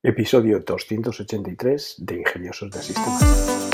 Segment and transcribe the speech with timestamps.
[0.00, 3.68] Episodio 283 de Ingeniosos de Sistemas.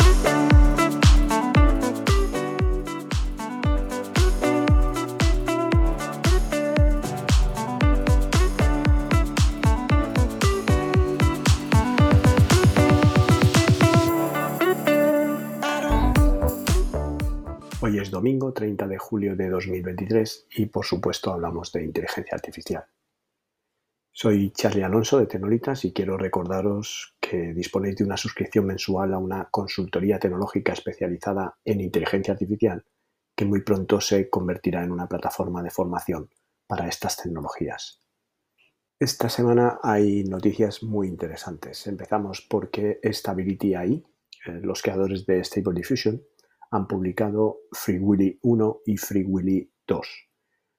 [17.83, 22.87] Hoy es domingo 30 de julio de 2023 y por supuesto hablamos de inteligencia artificial.
[24.16, 29.18] Soy Charlie Alonso de Tenolitas y quiero recordaros que disponéis de una suscripción mensual a
[29.18, 32.84] una consultoría tecnológica especializada en inteligencia artificial
[33.34, 36.30] que muy pronto se convertirá en una plataforma de formación
[36.68, 38.04] para estas tecnologías.
[39.00, 41.84] Esta semana hay noticias muy interesantes.
[41.88, 44.06] Empezamos porque Stability AI,
[44.46, 46.23] eh, los creadores de Stable Diffusion,
[46.70, 50.09] han publicado FreeWilly 1 y FreeWilly 2,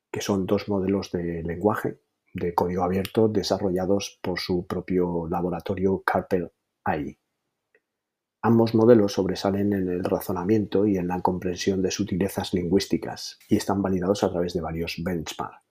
[0.10, 2.00] que son dos modelos de lenguaje
[2.36, 6.52] de código abierto desarrollados por su propio laboratorio Carpel
[6.84, 7.18] AI.
[8.42, 13.82] Ambos modelos sobresalen en el razonamiento y en la comprensión de sutilezas lingüísticas y están
[13.82, 15.64] validados a través de varios benchmarks.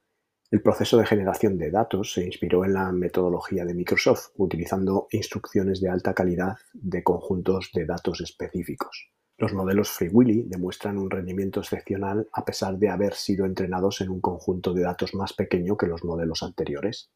[0.51, 5.81] El proceso de generación de datos se inspiró en la metodología de Microsoft, utilizando instrucciones
[5.81, 9.11] de alta calidad de conjuntos de datos específicos.
[9.37, 14.21] Los modelos FreeWilly demuestran un rendimiento excepcional a pesar de haber sido entrenados en un
[14.21, 17.11] conjunto de datos más pequeño que los modelos anteriores.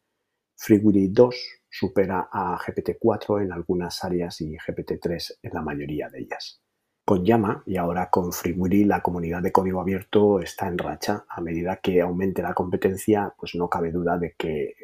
[0.57, 1.37] FreeWilly 2
[1.71, 6.61] supera a GPT-4 en algunas áreas y GPT-3 en la mayoría de ellas.
[7.05, 11.25] Con Llama y ahora con FreeWilly la comunidad de código abierto está en racha.
[11.29, 14.75] A medida que aumente la competencia, pues no cabe duda de que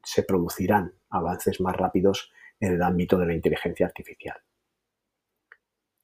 [0.00, 4.36] se producirán avances más rápidos en el ámbito de la inteligencia artificial.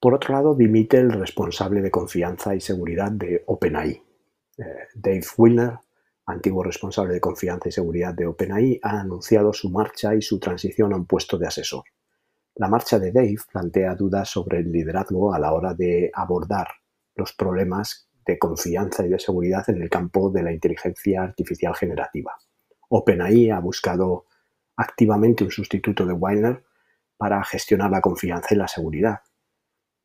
[0.00, 4.02] Por otro lado, dimite el responsable de confianza y seguridad de OpenAI.
[4.56, 5.78] Eh, Dave Wilner,
[6.24, 10.94] antiguo responsable de confianza y seguridad de OpenAI, ha anunciado su marcha y su transición
[10.94, 11.84] a un puesto de asesor.
[12.54, 16.68] La marcha de Dave plantea dudas sobre el liderazgo a la hora de abordar
[17.14, 22.38] los problemas de confianza y de seguridad en el campo de la inteligencia artificial generativa.
[22.88, 24.24] OpenAI ha buscado
[24.76, 26.64] activamente un sustituto de Wilner
[27.18, 29.20] para gestionar la confianza y la seguridad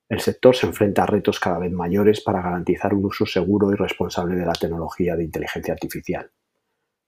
[0.07, 3.75] el sector se enfrenta a retos cada vez mayores para garantizar un uso seguro y
[3.75, 6.29] responsable de la tecnología de inteligencia artificial.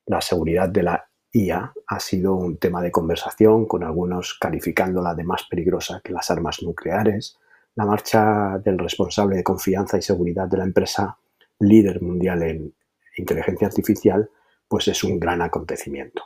[0.07, 5.23] La seguridad de la IA ha sido un tema de conversación, con algunos calificándola de
[5.23, 7.37] más peligrosa que las armas nucleares.
[7.75, 11.17] La marcha del responsable de confianza y seguridad de la empresa
[11.59, 12.73] líder mundial en
[13.17, 14.29] inteligencia artificial,
[14.67, 16.23] pues es un gran acontecimiento.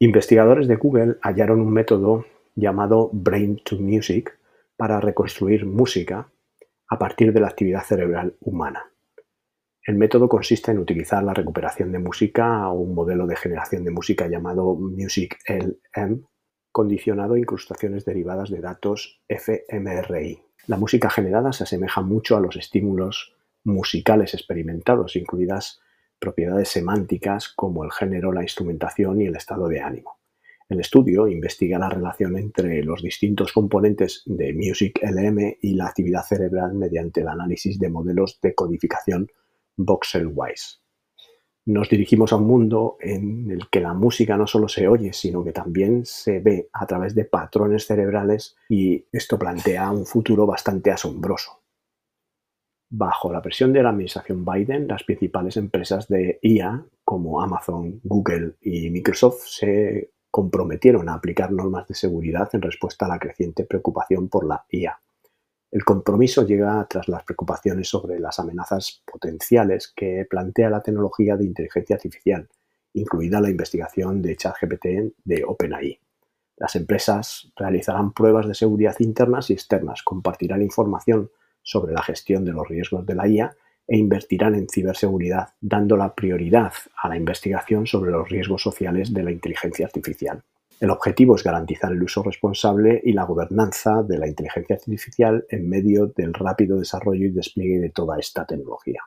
[0.00, 4.38] Investigadores de Google hallaron un método llamado Brain to Music,
[4.76, 6.30] para reconstruir música
[6.88, 8.90] a partir de la actividad cerebral humana.
[9.86, 13.90] El método consiste en utilizar la recuperación de música o un modelo de generación de
[13.90, 16.26] música llamado Music LM,
[16.72, 20.42] condicionado a incrustaciones derivadas de datos fMRI.
[20.66, 25.80] La música generada se asemeja mucho a los estímulos musicales experimentados, incluidas
[26.18, 30.18] propiedades semánticas como el género, la instrumentación y el estado de ánimo.
[30.68, 36.24] El estudio investiga la relación entre los distintos componentes de Music LM y la actividad
[36.24, 39.30] cerebral mediante el análisis de modelos de codificación
[39.76, 40.80] voxel-wise.
[41.66, 45.44] Nos dirigimos a un mundo en el que la música no solo se oye, sino
[45.44, 50.90] que también se ve a través de patrones cerebrales y esto plantea un futuro bastante
[50.90, 51.62] asombroso.
[52.90, 58.56] Bajo la presión de la administración Biden, las principales empresas de IA como Amazon, Google
[58.60, 64.28] y Microsoft se comprometieron a aplicar normas de seguridad en respuesta a la creciente preocupación
[64.28, 64.98] por la IA.
[65.70, 71.44] El compromiso llega tras las preocupaciones sobre las amenazas potenciales que plantea la tecnología de
[71.44, 72.48] inteligencia artificial,
[72.94, 74.86] incluida la investigación de ChatGPT
[75.22, 76.00] de OpenAI.
[76.56, 81.30] Las empresas realizarán pruebas de seguridad internas y externas, compartirán información
[81.62, 83.56] sobre la gestión de los riesgos de la IA
[83.86, 86.72] e invertirán en ciberseguridad, dando la prioridad
[87.02, 90.42] a la investigación sobre los riesgos sociales de la inteligencia artificial.
[90.80, 95.68] El objetivo es garantizar el uso responsable y la gobernanza de la inteligencia artificial en
[95.68, 99.02] medio del rápido desarrollo y despliegue de toda esta tecnología.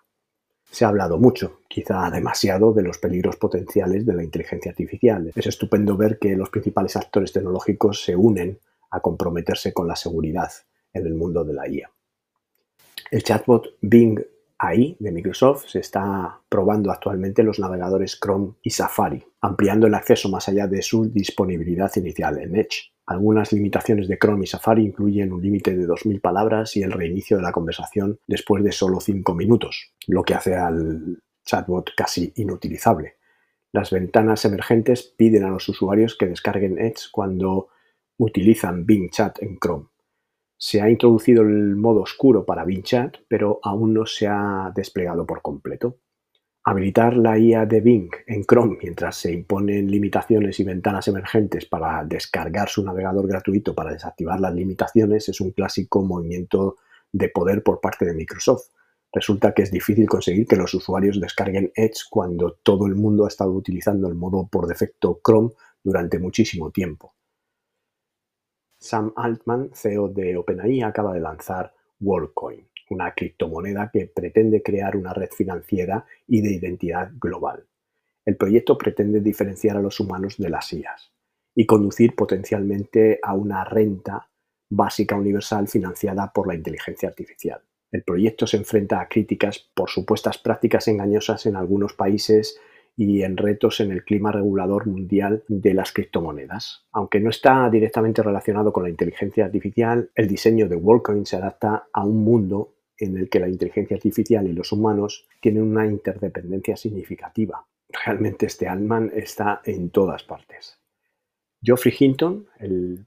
[0.71, 5.31] Se ha hablado mucho, quizá demasiado, de los peligros potenciales de la inteligencia artificial.
[5.35, 8.59] Es estupendo ver que los principales actores tecnológicos se unen
[8.91, 10.51] a comprometerse con la seguridad
[10.93, 11.89] en el mundo de la IA.
[13.11, 14.19] El chatbot Bing
[14.59, 20.29] AI de Microsoft se está probando actualmente los navegadores Chrome y Safari, ampliando el acceso
[20.29, 22.91] más allá de su disponibilidad inicial en Edge.
[23.05, 27.37] Algunas limitaciones de Chrome y Safari incluyen un límite de 2.000 palabras y el reinicio
[27.37, 33.15] de la conversación después de solo 5 minutos, lo que hace al chatbot casi inutilizable.
[33.71, 37.69] Las ventanas emergentes piden a los usuarios que descarguen Edge cuando
[38.17, 39.87] utilizan Bing Chat en Chrome.
[40.59, 42.83] Se ha introducido el modo oscuro para Bing
[43.27, 45.99] pero aún no se ha desplegado por completo.
[46.63, 52.03] Habilitar la IA de Bing en Chrome mientras se imponen limitaciones y ventanas emergentes para
[52.03, 56.75] descargar su navegador gratuito para desactivar las limitaciones es un clásico movimiento
[57.11, 58.71] de poder por parte de Microsoft.
[59.13, 63.29] Resulta que es difícil conseguir que los usuarios descarguen Edge cuando todo el mundo ha
[63.29, 65.51] estado utilizando el modo por defecto Chrome
[65.83, 67.13] durante muchísimo tiempo.
[68.87, 75.13] Sam Altman, CEO de OpenAI, acaba de lanzar WorldCoin una criptomoneda que pretende crear una
[75.13, 77.65] red financiera y de identidad global.
[78.25, 81.11] El proyecto pretende diferenciar a los humanos de las IAS
[81.53, 84.29] y conducir potencialmente a una renta
[84.69, 87.61] básica universal financiada por la inteligencia artificial.
[87.91, 92.59] El proyecto se enfrenta a críticas por supuestas prácticas engañosas en algunos países
[92.97, 96.87] y en retos en el clima regulador mundial de las criptomonedas.
[96.91, 101.87] Aunque no está directamente relacionado con la inteligencia artificial, el diseño de WorldCoin se adapta
[101.93, 106.75] a un mundo en el que la inteligencia artificial y los humanos tienen una interdependencia
[106.75, 107.63] significativa.
[107.89, 110.81] Realmente este Altman está en todas partes.
[111.61, 113.05] Geoffrey Hinton, el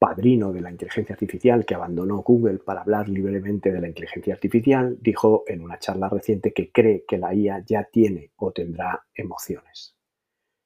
[0.00, 4.96] padrino de la inteligencia artificial que abandonó Google para hablar libremente de la inteligencia artificial,
[4.98, 9.94] dijo en una charla reciente que cree que la IA ya tiene o tendrá emociones.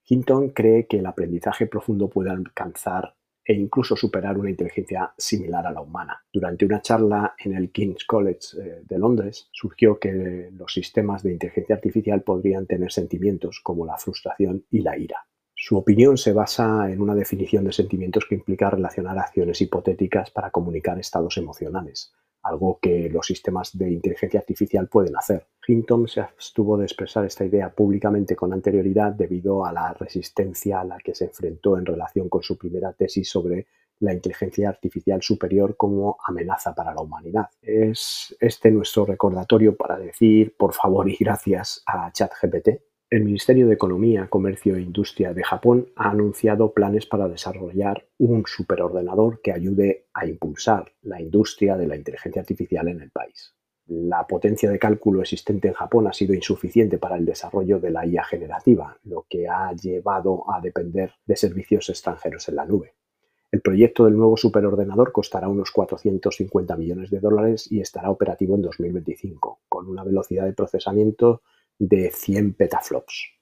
[0.06, 5.72] Hinton cree que el aprendizaje profundo puede alcanzar e incluso superar una inteligencia similar a
[5.72, 6.24] la humana.
[6.32, 11.32] Durante una charla en el King's College eh, de Londres surgió que los sistemas de
[11.32, 15.26] inteligencia artificial podrían tener sentimientos como la frustración y la ira.
[15.66, 20.50] Su opinión se basa en una definición de sentimientos que implica relacionar acciones hipotéticas para
[20.50, 22.12] comunicar estados emocionales,
[22.42, 25.46] algo que los sistemas de inteligencia artificial pueden hacer.
[25.66, 30.84] Hinton se abstuvo de expresar esta idea públicamente con anterioridad debido a la resistencia a
[30.84, 33.66] la que se enfrentó en relación con su primera tesis sobre
[34.00, 37.48] la inteligencia artificial superior como amenaza para la humanidad.
[37.62, 42.68] Es este nuestro recordatorio para decir por favor y gracias a ChatGPT
[43.14, 48.42] el Ministerio de Economía, Comercio e Industria de Japón ha anunciado planes para desarrollar un
[48.44, 53.54] superordenador que ayude a impulsar la industria de la inteligencia artificial en el país.
[53.86, 58.04] La potencia de cálculo existente en Japón ha sido insuficiente para el desarrollo de la
[58.04, 62.94] IA generativa, lo que ha llevado a depender de servicios extranjeros en la nube.
[63.52, 68.62] El proyecto del nuevo superordenador costará unos 450 millones de dólares y estará operativo en
[68.62, 71.42] 2025, con una velocidad de procesamiento
[71.78, 73.34] de 100 petaflops.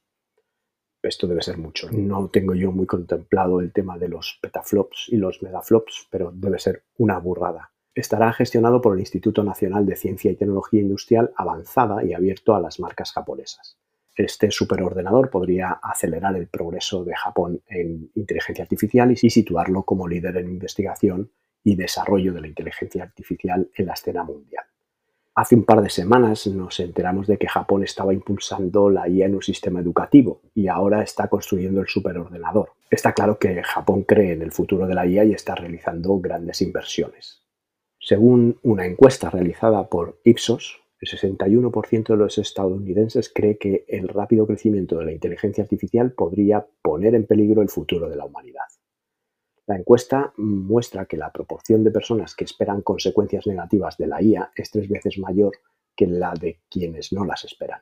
[1.02, 1.88] Esto debe ser mucho.
[1.90, 6.58] No tengo yo muy contemplado el tema de los petaflops y los megaflops, pero debe
[6.61, 7.73] ser una burrada.
[7.94, 12.61] Estará gestionado por el Instituto Nacional de Ciencia y Tecnología Industrial avanzada y abierto a
[12.61, 13.79] las marcas japonesas.
[14.14, 20.37] Este superordenador podría acelerar el progreso de Japón en inteligencia artificial y situarlo como líder
[20.37, 21.32] en investigación
[21.64, 24.64] y desarrollo de la inteligencia artificial en la escena mundial.
[25.34, 29.37] Hace un par de semanas nos enteramos de que Japón estaba impulsando la IA en
[29.37, 32.73] un sistema educativo y ahora está construyendo el superordenador.
[32.90, 36.61] Está claro que Japón cree en el futuro de la IA y está realizando grandes
[36.61, 37.46] inversiones.
[37.99, 44.46] Según una encuesta realizada por Ipsos, el 61% de los estadounidenses cree que el rápido
[44.46, 48.72] crecimiento de la inteligencia artificial podría poner en peligro el futuro de la humanidad.
[49.73, 54.52] La encuesta muestra que la proporción de personas que esperan consecuencias negativas de la IA
[54.55, 55.55] es tres veces mayor
[55.97, 57.81] que la de quienes no las esperan,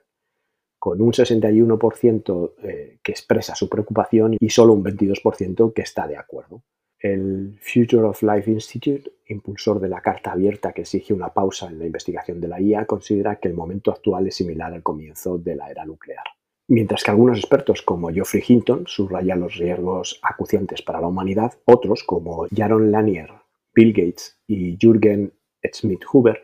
[0.79, 6.17] con un 61% eh, que expresa su preocupación y solo un 22% que está de
[6.17, 6.63] acuerdo.
[6.97, 11.81] El Future of Life Institute, impulsor de la carta abierta que exige una pausa en
[11.81, 15.57] la investigación de la IA, considera que el momento actual es similar al comienzo de
[15.57, 16.23] la era nuclear.
[16.71, 22.05] Mientras que algunos expertos como Geoffrey Hinton subrayan los riesgos acuciantes para la humanidad, otros
[22.05, 23.29] como Jaron Lanier,
[23.75, 25.35] Bill Gates y Jürgen
[25.65, 26.41] Schmidt-Huber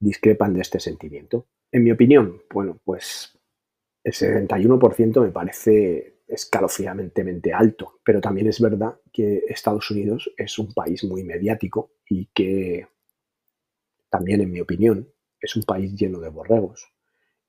[0.00, 1.48] discrepan de este sentimiento.
[1.70, 3.38] En mi opinión, bueno, pues
[4.02, 10.72] el 71% me parece escalofriantemente alto, pero también es verdad que Estados Unidos es un
[10.72, 12.88] país muy mediático y que
[14.08, 16.90] también, en mi opinión, es un país lleno de borregos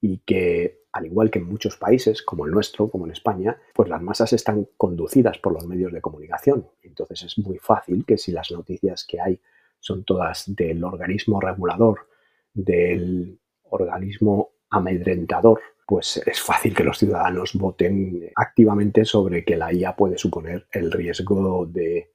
[0.02, 3.88] y que al igual que en muchos países, como el nuestro, como en España, pues
[3.88, 6.68] las masas están conducidas por los medios de comunicación.
[6.82, 9.40] Entonces es muy fácil que si las noticias que hay
[9.80, 12.08] son todas del organismo regulador,
[12.54, 13.40] del
[13.70, 20.18] organismo amedrentador, pues es fácil que los ciudadanos voten activamente sobre que la IA puede
[20.18, 22.12] suponer el riesgo de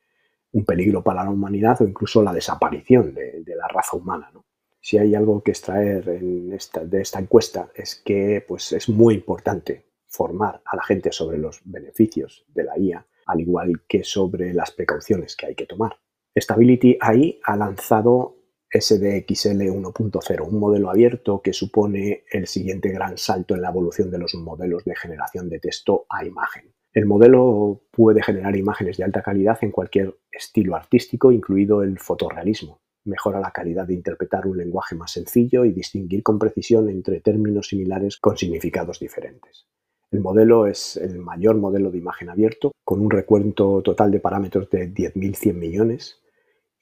[0.52, 4.30] un peligro para la humanidad o incluso la desaparición de, la raza humana.
[4.34, 4.44] ¿no?
[4.82, 10.60] Si hay algo que extraer de esta encuesta es que pues, es muy importante formar
[10.66, 15.36] a la gente sobre los beneficios de la IA, al igual que sobre las precauciones
[15.36, 15.98] que hay que tomar.
[16.36, 18.36] Stability AI ha lanzado
[18.72, 24.18] SDXL 1.0, un modelo abierto que supone el siguiente gran salto en la evolución de
[24.18, 26.74] los modelos de generación de texto a imagen.
[26.92, 32.80] El modelo puede generar imágenes de alta calidad en cualquier estilo artístico, incluido el fotorrealismo.
[33.04, 37.68] Mejora la calidad de interpretar un lenguaje más sencillo y distinguir con precisión entre términos
[37.68, 39.66] similares con significados diferentes.
[40.10, 44.68] El modelo es el mayor modelo de imagen abierto, con un recuento total de parámetros
[44.70, 46.20] de 10.100 millones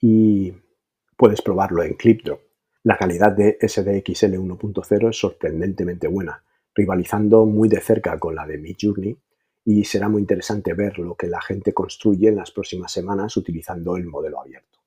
[0.01, 0.53] y
[1.21, 2.41] Puedes probarlo en ClipDrop.
[2.81, 8.57] La calidad de SDXL 1.0 es sorprendentemente buena, rivalizando muy de cerca con la de
[8.57, 9.15] Midjourney
[9.63, 13.97] y será muy interesante ver lo que la gente construye en las próximas semanas utilizando
[13.97, 14.79] el modelo abierto.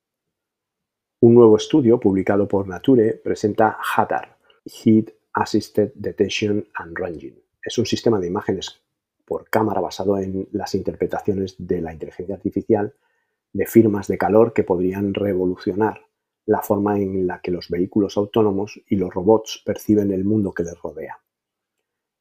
[1.24, 7.42] Un nuevo estudio publicado por Nature presenta HADAR, Heat Assisted Detection and Ranging.
[7.64, 8.82] Es un sistema de imágenes
[9.24, 12.92] por cámara basado en las interpretaciones de la inteligencia artificial
[13.54, 16.02] de firmas de calor que podrían revolucionar
[16.44, 20.64] la forma en la que los vehículos autónomos y los robots perciben el mundo que
[20.64, 21.22] les rodea.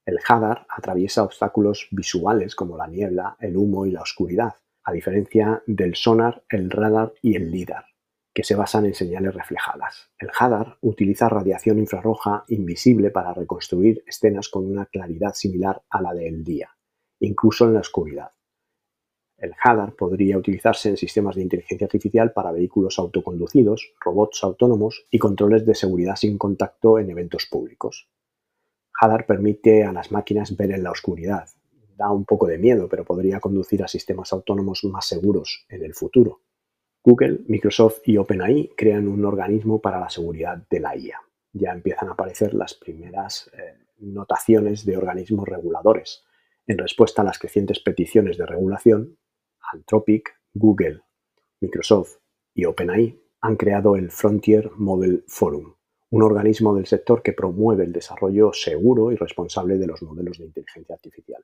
[0.06, 4.54] El HADAR atraviesa obstáculos visuales como la niebla, el humo y la oscuridad,
[4.86, 7.84] a diferencia del sonar, el radar y el LIDAR,
[8.34, 10.10] que se basan en señales reflejadas.
[10.18, 16.14] El HADAR utiliza radiación infrarroja invisible para reconstruir escenas con una claridad similar a la
[16.14, 16.72] del día,
[17.20, 18.32] incluso en la oscuridad.
[19.38, 25.20] El HADAR podría utilizarse en sistemas de inteligencia artificial para vehículos autoconducidos, robots autónomos y
[25.20, 28.10] controles de seguridad sin contacto en eventos públicos.
[29.00, 31.50] HADAR permite a las máquinas ver en la oscuridad.
[31.98, 35.94] Da un poco de miedo, pero podría conducir a sistemas autónomos más seguros en el
[35.94, 36.42] futuro.
[37.06, 41.20] Google, Microsoft y OpenAI crean un organismo para la seguridad de la IA.
[41.52, 46.24] Ya empiezan a aparecer las primeras eh, notaciones de organismos reguladores.
[46.66, 49.18] En respuesta a las crecientes peticiones de regulación,
[49.74, 51.02] Anthropic, Google,
[51.60, 52.20] Microsoft
[52.54, 55.76] y OpenAI han creado el Frontier Model Forum,
[56.10, 60.46] un organismo del sector que promueve el desarrollo seguro y responsable de los modelos de
[60.46, 61.44] inteligencia artificial.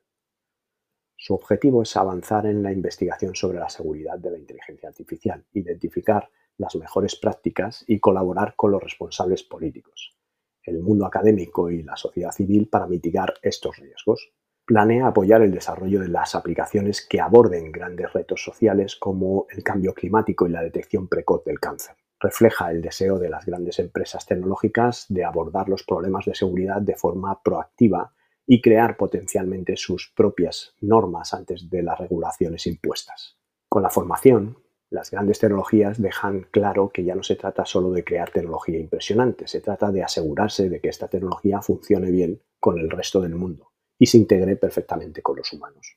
[1.22, 6.30] Su objetivo es avanzar en la investigación sobre la seguridad de la inteligencia artificial, identificar
[6.56, 10.16] las mejores prácticas y colaborar con los responsables políticos,
[10.62, 14.32] el mundo académico y la sociedad civil para mitigar estos riesgos
[14.64, 19.92] planea apoyar el desarrollo de las aplicaciones que aborden grandes retos sociales como el cambio
[19.92, 21.96] climático y la detección precoz del cáncer.
[22.18, 26.96] Refleja el deseo de las grandes empresas tecnológicas de abordar los problemas de seguridad de
[26.96, 28.14] forma proactiva
[28.52, 33.38] y crear potencialmente sus propias normas antes de las regulaciones impuestas.
[33.68, 34.58] Con la formación,
[34.90, 39.46] las grandes tecnologías dejan claro que ya no se trata solo de crear tecnología impresionante,
[39.46, 43.70] se trata de asegurarse de que esta tecnología funcione bien con el resto del mundo
[43.96, 45.96] y se integre perfectamente con los humanos.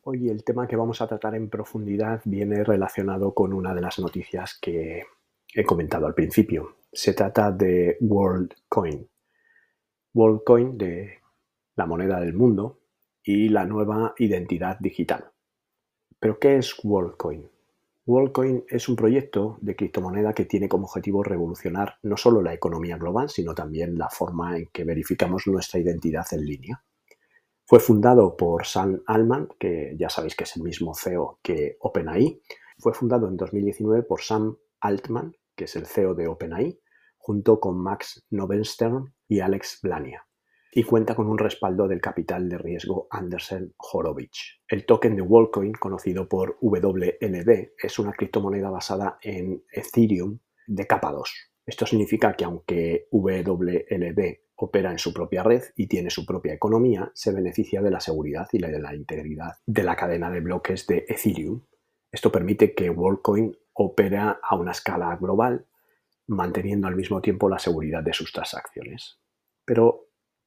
[0.00, 3.98] Hoy el tema que vamos a tratar en profundidad viene relacionado con una de las
[3.98, 5.04] noticias que
[5.54, 6.76] he comentado al principio.
[6.90, 9.06] Se trata de WorldCoin.
[10.14, 11.25] WorldCoin de
[11.76, 12.80] la moneda del mundo
[13.22, 15.30] y la nueva identidad digital.
[16.18, 17.48] ¿Pero qué es WorldCoin?
[18.06, 22.96] WorldCoin es un proyecto de criptomoneda que tiene como objetivo revolucionar no solo la economía
[22.96, 26.84] global, sino también la forma en que verificamos nuestra identidad en línea.
[27.64, 32.40] Fue fundado por Sam Altman, que ya sabéis que es el mismo CEO que OpenAI.
[32.78, 36.78] Fue fundado en 2019 por Sam Altman, que es el CEO de OpenAI,
[37.18, 40.25] junto con Max Novenstern y Alex Blania.
[40.78, 44.60] Y cuenta con un respaldo del capital de riesgo Andersen Horowitz.
[44.68, 51.12] El token de WorldCoin, conocido por WLD, es una criptomoneda basada en Ethereum de capa
[51.12, 51.32] 2.
[51.64, 57.10] Esto significa que aunque WLD opera en su propia red y tiene su propia economía,
[57.14, 61.06] se beneficia de la seguridad y de la integridad de la cadena de bloques de
[61.08, 61.62] Ethereum.
[62.12, 65.68] Esto permite que WorldCoin opere a una escala global,
[66.26, 69.18] manteniendo al mismo tiempo la seguridad de sus transacciones.
[69.64, 70.05] Pero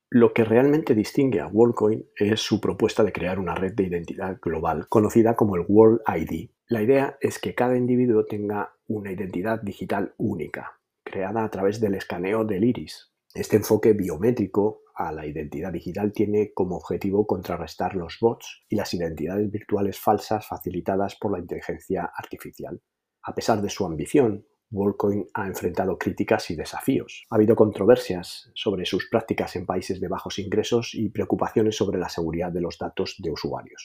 [0.10, 4.40] lo que realmente distingue a WorldCoin es su propuesta de crear una red de identidad
[4.42, 6.50] global, conocida como el World ID.
[6.68, 11.96] La idea es que cada individuo tenga una identidad digital única, creada a través del
[11.96, 18.18] escaneo del iris, este enfoque biométrico a la identidad digital tiene como objetivo contrarrestar los
[18.20, 22.82] bots y las identidades virtuales falsas facilitadas por la inteligencia artificial.
[23.22, 27.26] A pesar de su ambición, WorldCoin ha enfrentado críticas y desafíos.
[27.30, 32.10] Ha habido controversias sobre sus prácticas en países de bajos ingresos y preocupaciones sobre la
[32.10, 33.84] seguridad de los datos de usuarios.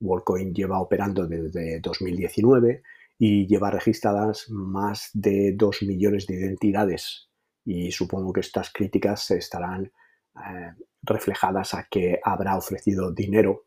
[0.00, 2.82] WorldCoin lleva operando desde 2019
[3.18, 7.30] y lleva registradas más de 2 millones de identidades
[7.64, 9.84] y supongo que estas críticas estarán
[10.36, 13.66] eh, reflejadas a que habrá ofrecido dinero,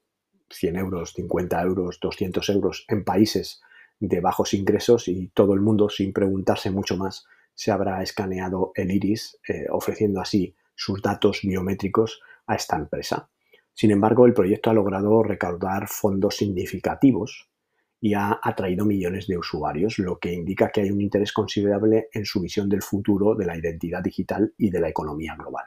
[0.49, 3.61] 100 euros, 50 euros, 200 euros, en países
[3.99, 8.91] de bajos ingresos y todo el mundo, sin preguntarse mucho más, se habrá escaneado el
[8.91, 13.29] iris, eh, ofreciendo así sus datos biométricos a esta empresa.
[13.73, 17.49] Sin embargo, el proyecto ha logrado recaudar fondos significativos
[18.01, 22.25] y ha atraído millones de usuarios, lo que indica que hay un interés considerable en
[22.25, 25.65] su visión del futuro de la identidad digital y de la economía global.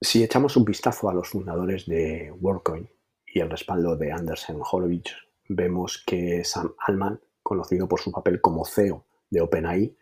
[0.00, 2.88] Si echamos un vistazo a los fundadores de WorldCoin
[3.26, 5.12] y el respaldo de Andersen Horowitz,
[5.48, 9.96] vemos que Sam Altman, conocido por su papel como CEO de OpenAI,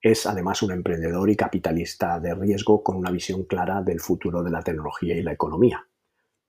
[0.00, 4.50] es además un emprendedor y capitalista de riesgo con una visión clara del futuro de
[4.50, 5.86] la tecnología y la economía.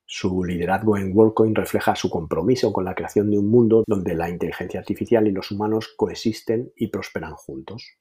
[0.06, 4.30] Su liderazgo en WorldCoin refleja su compromiso con la creación de un mundo donde la
[4.30, 7.98] inteligencia artificial y los humanos coexisten y prosperan juntos.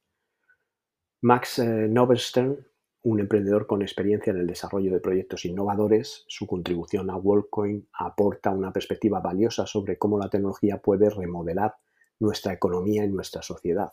[1.21, 2.57] Max eh, Noverstern
[3.03, 8.51] un emprendedor con experiencia en el desarrollo de proyectos innovadores, su contribución a WorldCoin aporta
[8.51, 11.77] una perspectiva valiosa sobre cómo la tecnología puede remodelar
[12.21, 13.93] nuestra economía y nuestra sociedad.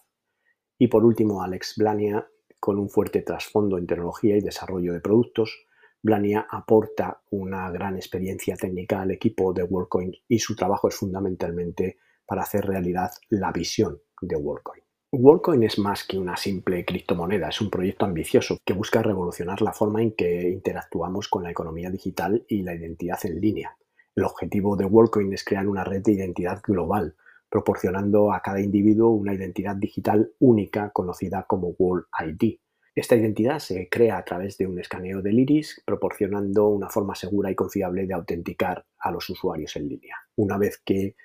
[0.78, 2.28] Y por último, Alex Blania,
[2.60, 5.66] con un fuerte trasfondo en tecnología y desarrollo de productos,
[6.02, 11.98] Blania aporta una gran experiencia técnica al equipo de WorldCoin y su trabajo es fundamentalmente
[12.28, 14.84] para hacer realidad la visión de WorldCoin.
[15.12, 19.74] WorldCoin es más que una simple criptomoneda, es un proyecto ambicioso que busca revolucionar la
[19.74, 23.78] forma en que interactuamos con la economía digital y la identidad en línea.
[24.16, 27.16] El objetivo de WorldCoin es crear una red de identidad global,
[27.56, 32.60] proporcionando a cada individuo una identidad digital única conocida como World ID.
[32.94, 37.50] Esta identidad se crea a través de un escaneo del iris, proporcionando una forma segura
[37.50, 40.18] y confiable de autenticar a los usuarios en línea.
[40.36, 41.16] Una vez que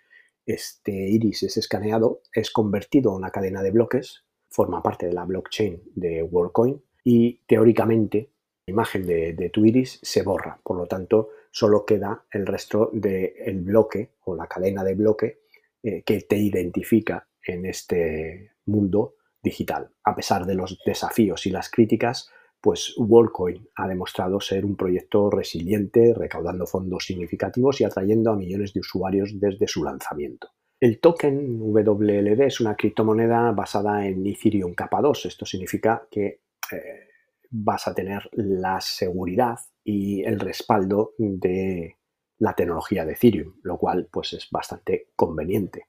[0.47, 5.25] este iris es escaneado, es convertido a una cadena de bloques, forma parte de la
[5.25, 8.31] blockchain de WorldCoin y teóricamente
[8.69, 10.61] la imagen de, tu iris se borra.
[10.63, 15.41] Por lo tanto, solo queda el resto del bloque o la cadena de bloque
[15.83, 19.91] eh, que te identifica en este mundo digital.
[20.05, 25.31] A pesar de los desafíos y las críticas, pues WorldCoin ha demostrado ser un proyecto
[25.31, 30.49] resiliente, recaudando fondos significativos y atrayendo a millones de usuarios desde su lanzamiento.
[30.79, 35.27] El token WLD es una criptomoneda basada en Ethereum capa 2.
[35.27, 37.09] Esto significa que eh,
[37.51, 41.97] vas a tener la seguridad y el respaldo de
[42.41, 45.87] la tecnología de Ethereum, lo cual pues es bastante conveniente.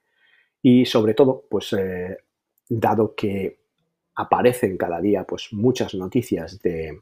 [0.62, 2.16] Y sobre todo, pues eh,
[2.68, 3.62] dado que
[4.14, 7.00] aparecen cada día pues, muchas noticias de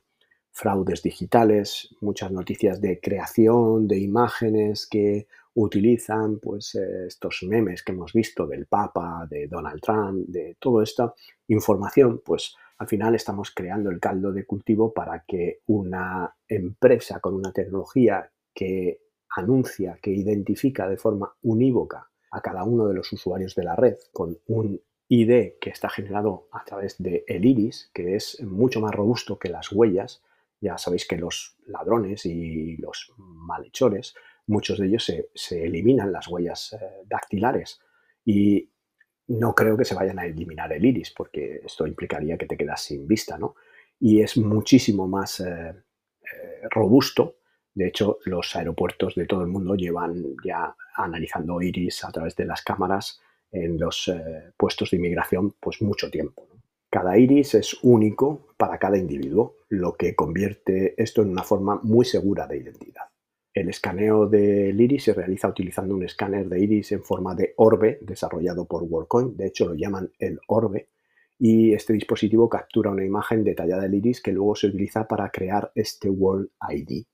[0.52, 7.92] fraudes digitales, muchas noticias de creación de imágenes que utilizan pues, eh, estos memes que
[7.92, 11.12] hemos visto del Papa, de Donald Trump, de toda esta
[11.48, 17.34] información, pues al final estamos creando el caldo de cultivo para que una empresa con
[17.34, 23.54] una tecnología que anuncia, que identifica de forma unívoca a cada uno de los usuarios
[23.54, 28.14] de la red con un ID que está generado a través de el iris, que
[28.14, 30.22] es mucho más robusto que las huellas.
[30.60, 34.14] Ya sabéis que los ladrones y los malhechores,
[34.46, 37.80] muchos de ellos se, eliminan las huellas eh, dactilares
[38.24, 38.70] y
[39.26, 42.82] no creo que se vayan a eliminar el iris porque esto implicaría que te quedas
[42.82, 43.56] sin vista, ¿no?
[43.98, 47.36] Y es muchísimo más eh, eh, robusto.
[47.74, 52.44] De hecho, los aeropuertos de todo el mundo llevan ya analizando iris a través de
[52.44, 53.20] las cámaras
[53.52, 56.46] en los eh, puestos de inmigración pues mucho tiempo.
[56.90, 62.04] Cada iris es único para cada individuo, lo que convierte esto en una forma muy
[62.04, 63.04] segura de identidad.
[63.54, 67.98] El escaneo del iris se realiza utilizando un escáner de iris en forma de orbe
[68.02, 70.88] desarrollado por WorldCoin, de hecho lo llaman el orbe,
[71.38, 75.72] y este dispositivo captura una imagen detallada del iris que luego se utiliza para crear
[75.74, 77.04] este World ID.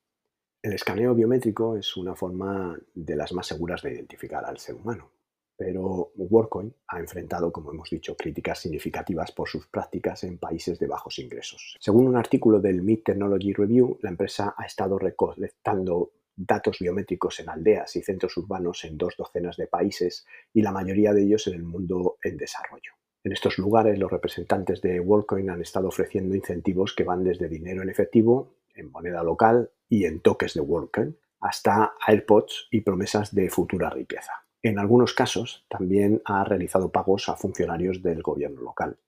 [0.67, 5.13] El escaneo biométrico es una forma de las más seguras de identificar al ser humano
[5.57, 10.87] pero WorldCoin ha enfrentado, como hemos dicho, críticas significativas por sus prácticas en países de
[10.87, 11.77] bajos ingresos.
[11.81, 17.49] Según un artículo del Mid Technology Review, la empresa ha estado recolectando datos biométricos en
[17.49, 21.55] aldeas y centros urbanos en dos docenas de países y la mayoría de ellos en
[21.55, 22.93] el mundo en desarrollo.
[23.25, 27.83] En estos lugares, los representantes de WorldCoin han estado ofreciendo incentivos que van desde dinero
[27.83, 33.51] en efectivo, en moneda local y en toques de WorldCoin, hasta AirPods y promesas de
[33.51, 34.33] futura riqueza.
[34.63, 38.99] En algunos casos también ha realizado pagos a funcionarios del gobierno local.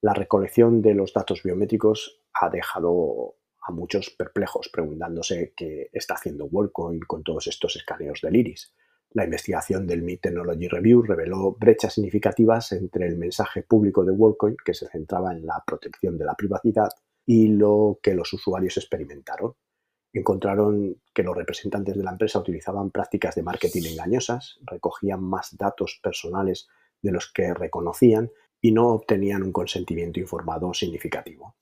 [0.00, 6.46] La recolección de los datos biométricos ha dejado a muchos perplejos preguntándose qué está haciendo
[6.46, 8.74] WorldCoin con todos estos escaneos del iris.
[9.10, 14.56] La investigación del Mid Technology Review reveló brechas significativas entre el mensaje público de WorldCoin,
[14.64, 16.90] que se centraba en la protección de la privacidad,
[17.26, 19.54] y lo que los usuarios experimentaron.
[20.12, 26.00] encontraron que los representantes de la empresa utilizaban prácticas de marketing engañosas, recogían más datos
[26.02, 26.68] personales
[27.02, 28.30] de los que reconocían
[28.62, 31.56] y no obtenían un consentimiento informado significativo.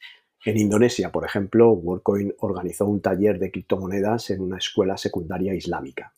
[0.45, 6.13] En Indonesia, por ejemplo, WorldCoin organizó un taller de criptomonedas en una escuela secundaria islámica.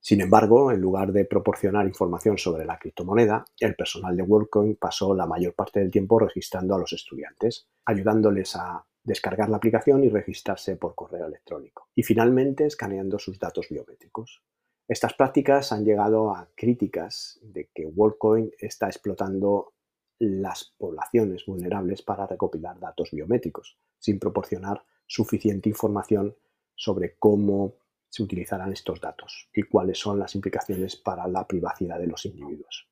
[0.00, 5.14] Sin embargo, en lugar de proporcionar información sobre la criptomoneda, el personal de WorldCoin pasó
[5.14, 10.08] la mayor parte del tiempo registrando a los estudiantes, ayudándoles a descargar la aplicación y
[10.08, 11.88] registrarse por correo electrónico.
[11.94, 14.44] Y finalmente, escaneando sus datos biométricos.
[14.86, 19.74] Estas prácticas han llegado a críticas de que WorldCoin está explotando
[20.18, 26.36] las poblaciones vulnerables para recopilar datos biométricos, sin proporcionar suficiente información
[26.74, 27.74] sobre cómo
[28.08, 32.88] se utilizarán estos datos y cuáles son las implicaciones para la privacidad de los individuos.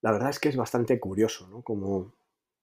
[0.00, 1.62] La verdad es que es bastante curioso, ¿no?
[1.62, 2.14] Como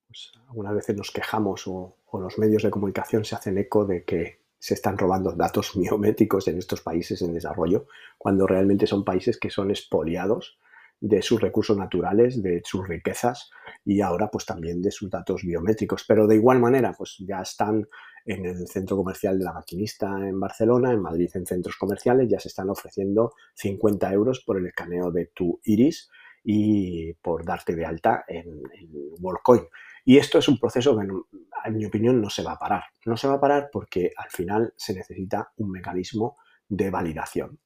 [0.09, 4.03] pues, algunas veces nos quejamos o, o los medios de comunicación se hacen eco de
[4.03, 7.85] que se están robando datos biométricos en estos países en desarrollo,
[8.17, 10.57] cuando realmente son países que son expoliados
[11.01, 13.51] de sus recursos naturales, de sus riquezas
[13.85, 16.03] y ahora pues también de sus datos biométricos.
[16.05, 17.87] Pero de igual manera pues ya están
[18.25, 22.39] en el centro comercial de la maquinista en Barcelona, en Madrid en centros comerciales ya
[22.39, 26.09] se están ofreciendo 50 euros por el escaneo de tu iris
[26.43, 29.61] y por darte de alta en, en WorldCoin.
[30.05, 32.83] Y esto es un proceso que, en mi opinión, no se va a parar.
[33.05, 37.59] No se va a parar porque al final se necesita un mecanismo de validación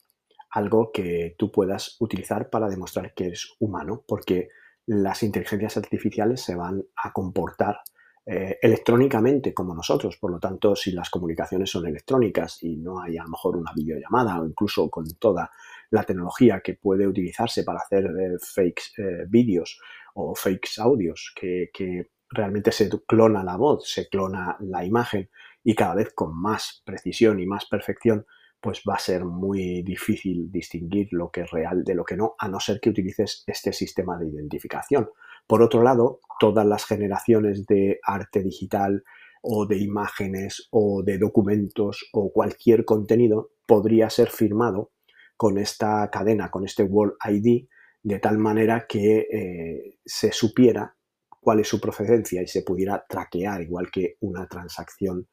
[0.53, 4.49] algo que tú puedas utilizar para demostrar que eres humano, porque
[4.85, 7.79] las inteligencias artificiales se van a comportar
[8.25, 10.17] eh, electrónicamente como nosotros.
[10.17, 13.73] Por lo tanto, si las comunicaciones son electrónicas y no hay a lo mejor una
[13.73, 15.49] videollamada o incluso con toda
[15.89, 19.79] la tecnología que puede utilizarse para hacer eh, fakes eh, vídeos
[20.13, 25.29] o fakes audios, que, que realmente se clona la voz, se clona la imagen
[25.63, 28.25] y cada vez con más precisión y más perfección,
[28.59, 32.35] pues va a ser muy difícil distinguir lo que es real de lo que no,
[32.39, 35.09] a no ser que utilices este sistema de identificación.
[35.47, 39.03] Por otro lado, todas las generaciones de arte digital
[39.41, 44.91] o de imágenes o de documentos o cualquier contenido podría ser firmado
[45.35, 47.67] con esta cadena, con este World ID,
[48.01, 50.95] de tal manera que eh, se supiera
[51.43, 55.27] cuál es su procedencia y se pudiera traquear, igual que una transacción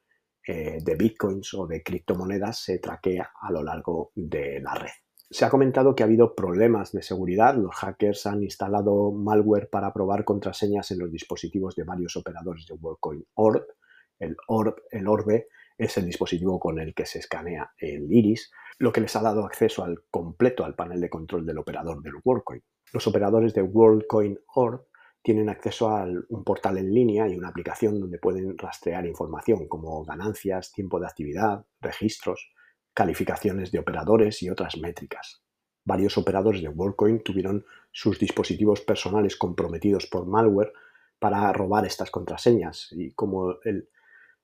[0.47, 4.91] eh, de bitcoins o de criptomonedas se traquea a lo largo de la red.
[5.31, 7.55] Se ha comentado que ha habido problemas de seguridad.
[7.55, 12.75] Los hackers han instalado malware para probar contraseñas en los dispositivos de varios operadores de
[12.75, 13.65] WorldCoin Orb.
[14.19, 15.47] El Orb, el Orbe,
[15.79, 19.45] es el dispositivo con el que se escanea el iris, lo que les ha dado
[19.45, 22.63] acceso al completo al panel de control del operador del WorldCoin.
[22.93, 24.90] Los operadores de WorldCoin Orb
[25.23, 30.05] tienen acceso a un portal en línea y una aplicación donde pueden rastrear información como
[30.05, 32.53] ganancias, tiempo de actividad, registros,
[32.95, 35.43] calificaciones de operadores y otras métricas.
[35.85, 40.73] Varios operadores de WorldCoin tuvieron sus dispositivos personales comprometidos por malware
[41.19, 43.89] para robar estas contraseñas y como el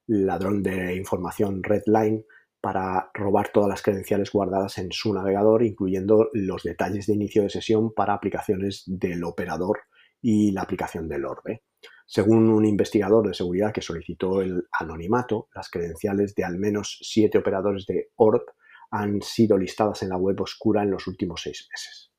[0.07, 2.25] ladrón de información Redline
[2.61, 7.51] para robar todas las credenciales guardadas en su navegador, incluyendo los detalles de inicio de
[7.51, 9.81] sesión para aplicaciones del operador
[10.21, 11.65] y la aplicación del Orbe.
[12.07, 17.39] Según un investigador de seguridad que solicitó el anonimato, las credenciales de al menos siete
[17.39, 18.45] operadores de Orb
[18.91, 22.13] han sido listadas en la web oscura en los últimos seis meses.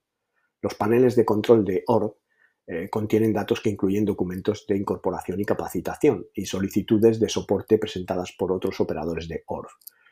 [0.61, 2.17] Los paneles de control de Orb
[2.65, 8.33] eh, contienen datos que incluyen documentos de incorporación y capacitación y solicitudes de soporte presentadas
[8.37, 9.69] por otros operadores de Orb.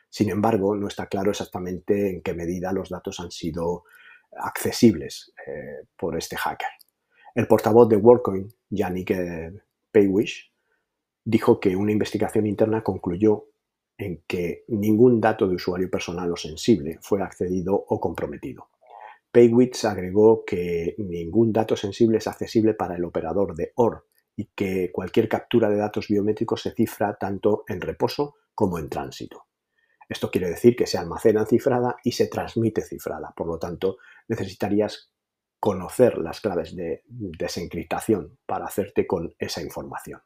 [0.08, 3.84] Sin embargo, no está claro exactamente en qué medida los datos han sido
[4.38, 6.68] accesibles eh, por este hacker.
[7.36, 9.52] El portavoz de WorldCoin, Yannick eh,
[9.92, 10.50] Paywish,
[11.22, 13.48] dijo que una investigación interna concluyó
[13.98, 18.70] en que ningún dato de usuario personal o sensible fue accedido o comprometido.
[19.30, 24.90] Paywitz agregó que ningún dato sensible es accesible para el operador de OR y que
[24.90, 29.44] cualquier captura de datos biométricos se cifra tanto en reposo como en tránsito.
[30.08, 33.34] Esto quiere decir que se almacena cifrada y se transmite cifrada.
[33.36, 35.12] Por lo tanto, necesitarías
[35.60, 40.20] conocer las claves de desencriptación para hacerte con esa información.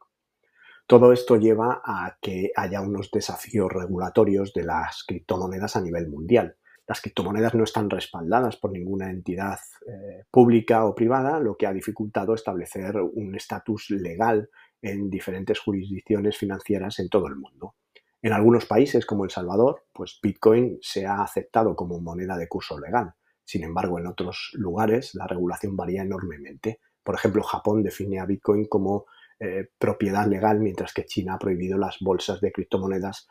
[0.87, 6.57] Todo esto lleva a que haya unos desafíos regulatorios de las criptomonedas a nivel mundial.
[6.87, 11.73] Las criptomonedas no están respaldadas por ninguna entidad eh, pública o privada, lo que ha
[11.73, 14.51] dificultado establecer un estatus legal
[14.83, 17.77] en diferentes jurisdicciones financieras en todo el mundo.
[18.23, 22.79] En algunos países como El Salvador, pues Bitcoin se ha aceptado como moneda de curso
[22.81, 23.15] legal,
[23.51, 26.79] sin embargo, en otros lugares la regulación varía enormemente.
[27.03, 29.07] Por ejemplo, Japón define a Bitcoin como
[29.41, 33.27] eh, propiedad legal, mientras que China ha prohibido las bolsas de criptomonedas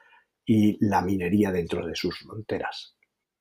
[0.45, 2.97] y la minería dentro de sus fronteras.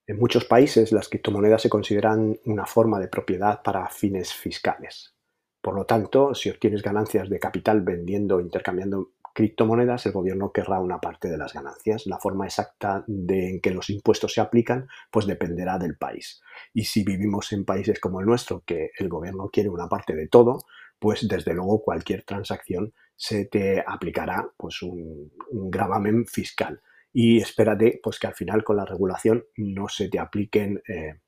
[0.07, 5.17] En muchos países las criptomonedas se consideran una forma de propiedad para fines fiscales.
[5.61, 10.81] Por lo tanto, si obtienes ganancias de capital vendiendo o intercambiando criptomonedas, el gobierno querrá
[10.81, 12.07] una parte de las ganancias.
[12.07, 16.43] La forma exacta de en que los impuestos se aplican, pues dependerá del país.
[16.75, 20.27] Y si vivimos en países como el nuestro, que el gobierno quiere una parte de
[20.27, 20.59] todo,
[20.99, 25.31] pues desde luego cualquier transacción se te aplicará pues un,
[25.71, 26.83] gravamen fiscal.
[27.13, 31.21] Y espérate pues que al final con la regulación no se te apliquen eh,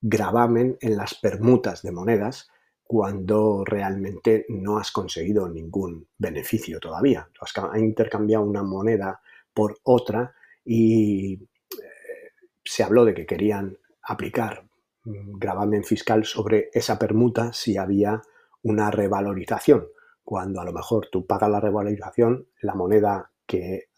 [0.00, 2.48] gravamen en las permutas de monedas,
[2.88, 7.28] cuando realmente no has conseguido ningún beneficio todavía.
[7.38, 9.20] Has intercambiado una moneda
[9.52, 12.32] por otra y eh,
[12.64, 14.64] se habló de que querían aplicar
[15.04, 18.22] gravamen fiscal sobre esa permuta si había
[18.62, 19.88] una revalorización,
[20.24, 23.88] cuando a lo mejor tú pagas la revalorización, la moneda que eh,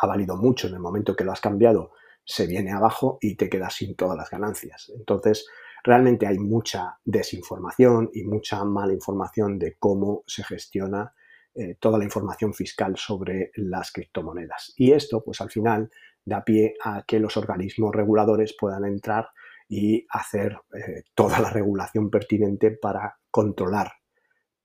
[0.00, 1.92] ha valido mucho en el momento que lo has cambiado
[2.24, 4.90] se viene abajo y te quedas sin todas las ganancias.
[4.96, 5.46] Entonces,
[5.84, 11.14] realmente hay mucha desinformación y mucha mala información de cómo se gestiona
[11.54, 14.72] eh, toda la información fiscal sobre las criptomonedas.
[14.76, 15.90] Y esto, pues al final,
[16.24, 19.28] da pie a que los organismos reguladores puedan entrar
[19.68, 23.92] y hacer eh, toda la regulación pertinente para controlar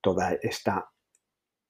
[0.00, 0.90] toda esta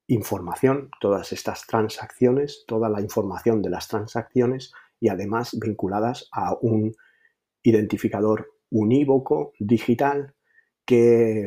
[0.07, 6.95] información, todas estas transacciones, toda la información de las transacciones y además vinculadas a un
[7.63, 10.35] identificador unívoco digital
[10.85, 11.47] que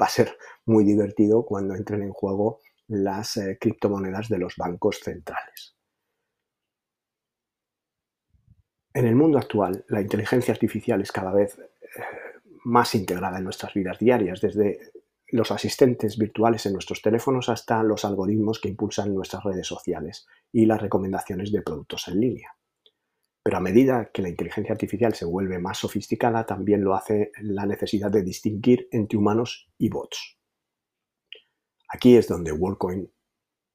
[0.00, 5.00] va a ser muy divertido cuando entren en juego las eh, criptomonedas de los bancos
[5.00, 5.76] centrales.
[8.94, 11.64] En el mundo actual, la inteligencia artificial es cada vez eh,
[12.64, 14.92] más integrada en nuestras vidas diarias, desde
[15.28, 20.66] los asistentes virtuales en nuestros teléfonos hasta los algoritmos que impulsan nuestras redes sociales y
[20.66, 22.55] las recomendaciones de productos en línea.
[23.46, 27.64] Pero a medida que la inteligencia artificial se vuelve más sofisticada, también lo hace la
[27.64, 30.36] necesidad de distinguir entre humanos y bots.
[31.88, 33.08] Aquí es donde WorldCoin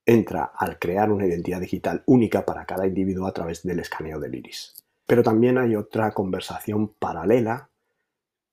[0.05, 4.35] entra al crear una identidad digital única para cada individuo a través del escaneo del
[4.35, 4.83] iris.
[5.07, 7.69] Pero también hay otra conversación paralela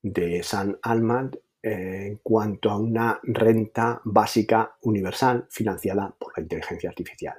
[0.01, 1.33] de San Alman
[1.65, 7.35] eh, en cuanto a una renta básica universal financiada por la inteligencia artificial.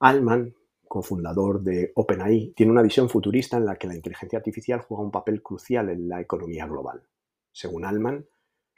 [0.00, 0.54] Alman
[0.94, 5.10] cofundador de OpenAI, tiene una visión futurista en la que la inteligencia artificial juega un
[5.10, 7.02] papel crucial en la economía global.
[7.50, 8.28] Según Alman,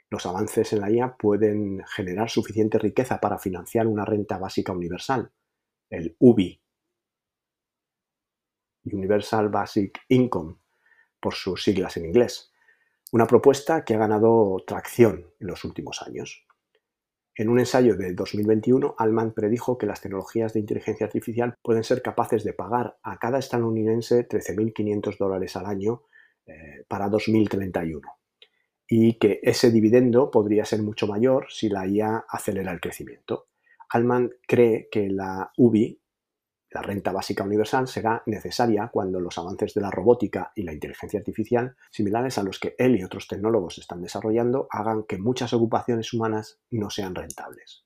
[0.09, 5.31] los avances en la IA pueden generar suficiente riqueza para financiar una renta básica universal,
[5.91, 6.59] el UBI,
[8.85, 10.55] Universal Basic Income,
[11.19, 12.51] por sus siglas en inglés,
[13.11, 16.46] una propuesta que ha ganado tracción en los últimos años.
[17.37, 22.01] En un ensayo de 2021, Alman predijo que las tecnologías de inteligencia artificial pueden ser
[22.01, 26.01] capaces de pagar a cada estadounidense 13.500 dólares al año
[26.47, 28.01] eh, para 2031
[28.87, 33.49] y que ese dividendo podría ser mucho mayor si la IA acelera el crecimiento.
[33.89, 36.01] Alman cree que la UBI
[36.69, 41.19] la renta básica universal será necesaria cuando los avances de la robótica y la inteligencia
[41.19, 46.13] artificial, similares a los que él y otros tecnólogos están desarrollando, hagan que muchas ocupaciones
[46.13, 47.85] humanas no sean rentables.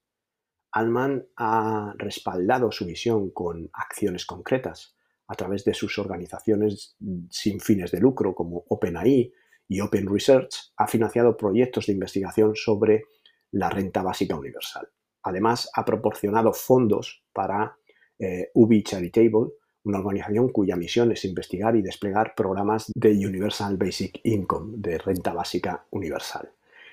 [0.71, 4.95] Alman ha respaldado su visión con acciones concretas
[5.27, 6.95] a través de sus organizaciones
[7.29, 9.31] sin fines de lucro como OpenAI
[9.67, 13.05] y Open Research, ha financiado proyectos de investigación sobre
[13.51, 14.89] la renta básica universal.
[15.23, 17.77] Además, ha proporcionado fondos para
[18.21, 19.51] eh, Charitable,
[19.84, 25.34] una organización cuya misión es investigar y desplegar programas de Universal Basic Income, de renta
[25.34, 26.51] básica universal.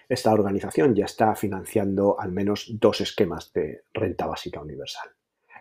[0.09, 5.11] Esta organización ya está financiando al menos dos esquemas de renta básica universal.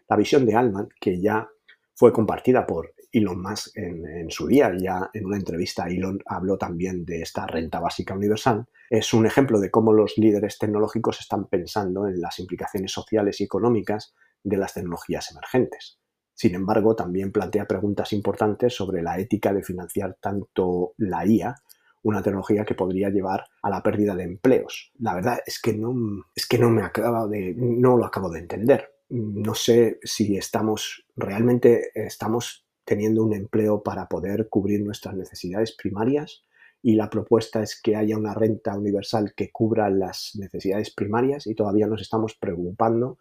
[0.10, 1.49] La visión de Alman, que ya
[1.93, 6.58] fue compartida por Elon Musk en, en, su día, ya en una entrevista Elon habló
[6.58, 11.47] también de esta renta básica universal, es un ejemplo de cómo los líderes tecnológicos están
[11.47, 16.00] pensando en las implicaciones sociales y económicas de las tecnologías emergentes.
[16.34, 21.56] Sin embargo, también plantea preguntas importantes sobre la ética de financiar tanto la IA,
[22.04, 24.91] una tecnología que podría llevar a la pérdida de empleos.
[25.00, 25.93] La verdad es que no,
[26.36, 28.88] es que no me acabo de, no lo acabo de entender.
[29.10, 36.43] No sé si estamos realmente estamos teniendo un empleo para poder cubrir nuestras necesidades primarias
[36.82, 41.56] y la propuesta es que haya una renta universal que cubra las necesidades primarias y
[41.56, 43.17] todavía nos estamos preocupando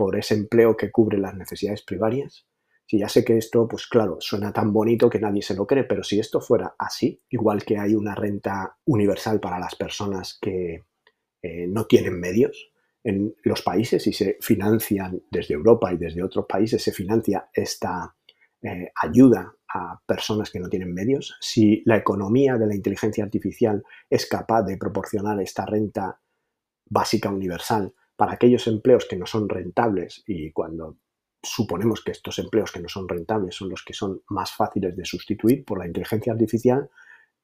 [0.00, 2.46] por ese empleo que cubre las necesidades primarias.
[2.86, 5.84] Si ya sé que esto, pues claro, suena tan bonito que nadie se lo cree,
[5.84, 10.86] pero si esto fuera así, igual que hay una renta universal para las personas que
[11.42, 12.72] eh, no tienen medios,
[13.04, 18.16] en los países y se financian desde Europa y desde otros países, se financia esta
[18.62, 23.82] eh, ayuda a personas que no tienen medios, si la economía de la inteligencia artificial
[24.08, 26.22] es capaz de proporcionar esta renta
[26.86, 30.98] básica universal para aquellos empleos que no son rentables y cuando
[31.42, 35.06] suponemos que estos empleos que no son rentables son los que son más fáciles de
[35.06, 36.90] sustituir por la inteligencia artificial,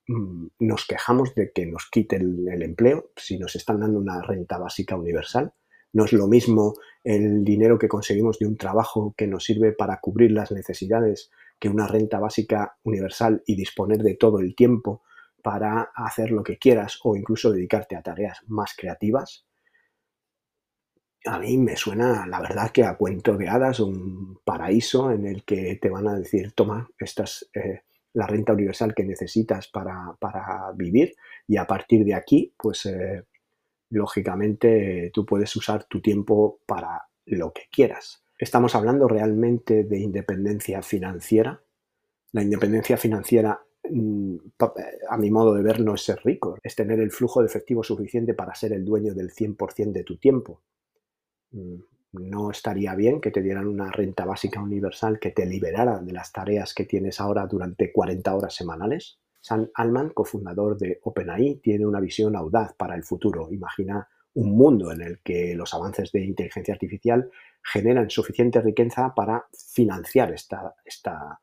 [0.07, 4.59] mm, nos quejamos de que nos quiten el empleo si nos están dando una renta
[4.59, 5.55] básica universal.
[5.95, 9.99] No es lo mismo el dinero que conseguimos de un trabajo que nos sirve para
[10.03, 15.05] cubrir las necesidades que una renta básica universal y disponer de todo el tiempo
[15.43, 19.46] para hacer lo que quieras o incluso dedicarte a tareas más creativas
[21.27, 25.45] a mí me suena, la verdad, que a cuento de hadas, un paraíso en el
[25.45, 27.83] que te van a decir, toma, esta es eh,
[28.15, 30.17] la renta universal que necesitas para,
[30.75, 31.15] vivir
[31.47, 33.25] y a partir de aquí, pues eh,
[33.91, 38.25] lógicamente tú puedes usar tu tiempo para lo que quieras.
[38.39, 41.62] Estamos hablando realmente de independencia financiera.
[42.33, 43.61] La independencia financiera,
[43.91, 44.37] mm,
[45.09, 47.83] a mi modo de ver, no es ser rico, es tener el flujo de efectivo
[47.83, 50.62] suficiente para ser el dueño del 100% de tu tiempo.
[51.57, 51.81] Mm,
[52.12, 56.33] no estaría bien que te dieran una renta básica universal que te liberara de las
[56.33, 59.19] tareas que tienes ahora durante 40 horas semanales.
[59.40, 63.49] Sam Altman, cofundador de OpenAI, tiene una visión audaz para el futuro.
[63.51, 67.31] Imagina un mundo en el que los avances de inteligencia artificial
[67.62, 71.40] generan suficiente riqueza para financiar esta, esta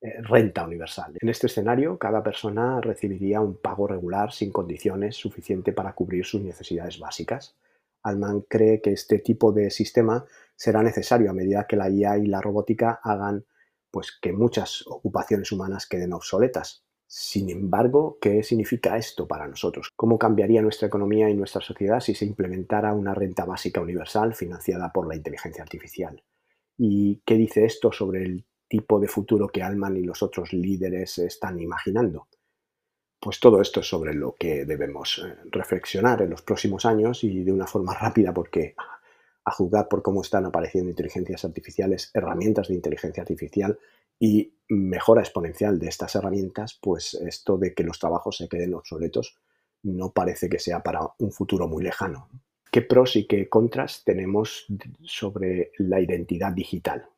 [0.00, 1.14] eh, renta universal.
[1.20, 6.42] En este escenario, cada persona recibiría un pago regular sin condiciones suficiente para cubrir sus
[6.42, 7.56] necesidades básicas.
[8.02, 10.24] Altman cree que este tipo de sistema
[10.56, 13.44] será necesario a medida que la IA y la robótica hagan
[13.90, 16.84] pues, que muchas ocupaciones humanas queden obsoletas.
[17.06, 19.90] Sin embargo, ¿qué significa esto para nosotros?
[19.94, 24.90] ¿Cómo cambiaría nuestra economía y nuestra sociedad si se implementara una renta básica universal financiada
[24.92, 26.22] por la inteligencia artificial?
[26.78, 31.18] ¿Y qué dice esto sobre el tipo de futuro que Alman y los otros líderes
[31.18, 32.28] están imaginando?
[33.22, 37.44] Pues todo esto es sobre lo que debemos eh, reflexionar en los próximos años y
[37.44, 38.74] de una forma rápida porque
[39.44, 43.78] a juzgar por cómo están apareciendo inteligencias artificiales, herramientas de inteligencia artificial
[44.18, 49.38] y mejora exponencial de estas herramientas, pues esto de que los trabajos se queden obsoletos
[49.84, 52.28] no parece que sea para un futuro muy lejano.
[52.72, 54.66] ¿Qué pros y qué contras tenemos
[55.04, 57.11] sobre la identidad digital?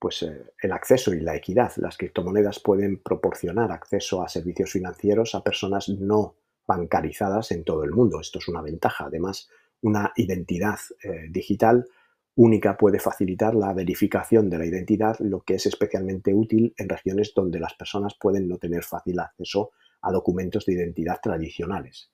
[0.00, 1.72] Pues, eh, el acceso y la equidad.
[1.76, 6.34] Las criptomonedas pueden proporcionar acceso a servicios financieros a personas no
[6.66, 8.18] bancarizadas en todo el mundo.
[8.20, 9.04] Esto es una ventaja.
[9.04, 9.50] Además,
[9.82, 11.86] una identidad eh, digital
[12.34, 17.34] única puede facilitar la verificación de la identidad, lo que es especialmente útil en regiones
[17.34, 22.10] donde las personas pueden no tener fácil acceso a documentos de identidad tradicionales.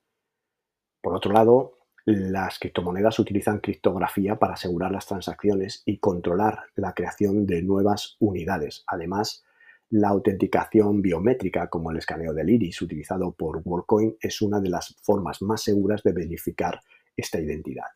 [1.01, 1.76] Por otro lado,
[2.07, 8.85] las criptomonedas utilizan criptografía para asegurar las transacciones y controlar la creación de nuevas unidades.
[8.87, 9.45] Además,
[9.90, 14.95] la autenticación biométrica, como el escaneo del iris utilizado por WorldCoin, es una de las
[15.03, 16.81] formas más seguras de verificar
[17.16, 17.87] esta identidad.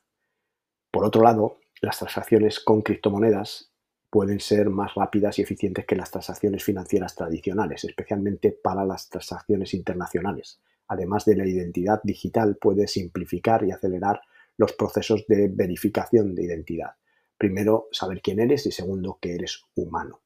[0.91, 3.71] Por otro lado, las transacciones con criptomonedas
[4.11, 9.73] pueden ser más rápidas y eficientes que las transacciones financieras tradicionales, especialmente para las transacciones
[9.73, 14.21] internacionales además de la identidad digital, puede simplificar y acelerar
[14.57, 16.97] los procesos de verificación de identidad.
[17.39, 20.21] Primero, saber quién eres y segundo, que eres humano.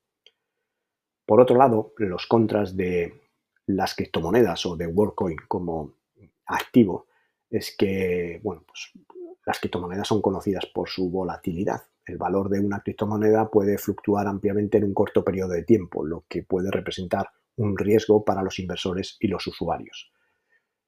[1.27, 3.13] Por otro lado, los contras de
[3.67, 5.97] las criptomonedas o de WorldCoin como
[6.47, 7.09] activo
[7.51, 8.91] es que, bueno, pues
[9.45, 11.83] las criptomonedas son conocidas por su volatilidad.
[12.07, 16.25] El valor de una criptomoneda puede fluctuar ampliamente en un corto periodo de tiempo, lo
[16.27, 20.14] que puede representar un riesgo para los inversores y los usuarios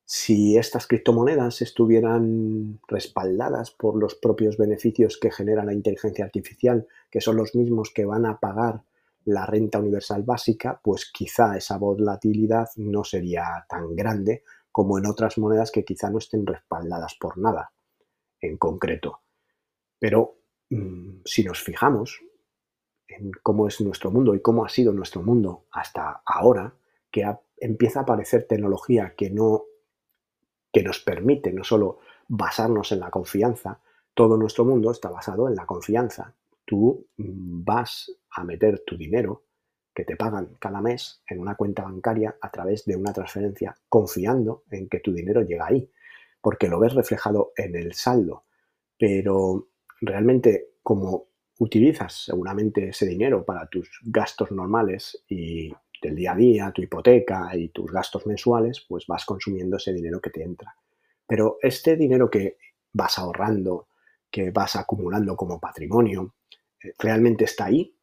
[0.08, 7.20] si estas criptomonedas estuvieran respaldadas por los propios beneficios que genera la inteligencia artificial, que
[7.20, 8.84] son los mismos que van a pagar
[9.24, 15.38] la renta universal básica, pues quizá esa volatilidad no sería tan grande como en otras
[15.38, 17.72] monedas que quizá no estén respaldadas por nada
[18.40, 19.22] en concreto.
[19.98, 20.38] Pero
[20.70, 22.20] mm, si nos fijamos
[23.08, 26.76] en cómo es nuestro mundo y cómo ha sido nuestro mundo hasta ahora,
[27.10, 27.24] que
[27.56, 29.64] empieza a aparecer tecnología que no
[30.76, 33.80] que nos permite no solo basarnos en la confianza,
[34.12, 36.34] todo nuestro mundo está basado en la confianza.
[36.66, 39.44] Tú vas a meter tu dinero
[39.94, 44.64] que te pagan cada mes en una cuenta bancaria a través de una transferencia, confiando
[44.70, 45.90] en que tu dinero llega ahí,
[46.42, 48.44] porque lo ves reflejado en el saldo.
[48.98, 49.68] Pero
[50.02, 55.72] realmente como utilizas seguramente ese dinero para tus gastos normales y
[56.06, 60.20] del día a día, tu hipoteca y tus gastos mensuales, pues vas consumiendo ese dinero
[60.20, 60.74] que te entra.
[61.26, 62.56] Pero este dinero que
[62.92, 63.88] vas ahorrando,
[64.30, 66.34] que vas acumulando como patrimonio,
[66.82, 67.96] eh, ¿realmente está ahí?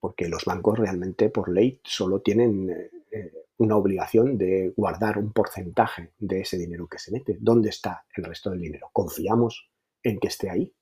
[0.00, 5.32] porque los bancos realmente por ley solo tienen eh, eh, una obligación de guardar un
[5.32, 7.36] porcentaje de ese dinero que se mete.
[7.38, 8.88] ¿Dónde está el resto del dinero?
[8.92, 9.70] ¿Confiamos
[10.02, 10.74] en que esté ahí?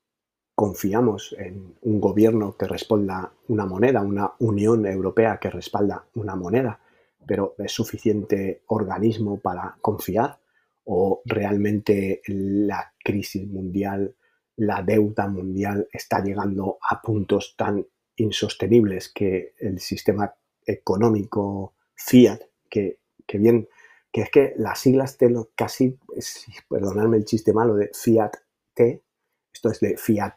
[0.58, 6.80] ¿Confiamos en un gobierno que respalda una moneda, una Unión Europea que respalda una moneda?
[7.24, 10.40] ¿Pero es suficiente organismo para confiar?
[10.82, 14.16] ¿O realmente la crisis mundial,
[14.56, 17.86] la deuda mundial está llegando a puntos tan
[18.16, 20.34] insostenibles que el sistema
[20.66, 22.98] económico fiat, que,
[23.34, 23.68] bien,
[24.10, 25.96] que es que las siglas de lo casi,
[26.68, 28.34] perdonadme el chiste malo de fiat
[28.74, 29.04] T,
[29.52, 30.36] esto es de fiat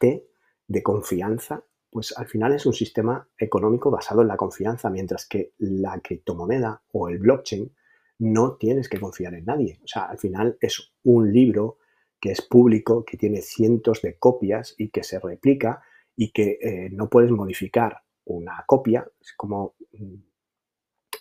[0.68, 5.53] de confianza, pues al final es un sistema económico basado en la confianza, mientras que
[5.57, 7.72] la criptomoneda o el blockchain
[8.20, 9.80] no tienes que confiar en nadie.
[9.84, 11.80] O sea, al final es un libro
[12.20, 15.82] que es público, que tiene cientos de copias y que se replica
[16.16, 19.05] y que eh, no puedes modificar una copia.
[19.20, 20.16] Es como mm,